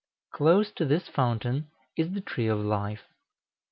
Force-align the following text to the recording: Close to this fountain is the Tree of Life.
Close 0.31 0.71
to 0.71 0.83
this 0.83 1.07
fountain 1.07 1.69
is 1.95 2.09
the 2.13 2.21
Tree 2.21 2.47
of 2.47 2.57
Life. 2.59 3.03